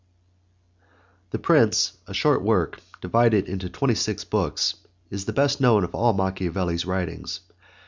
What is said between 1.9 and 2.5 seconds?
a short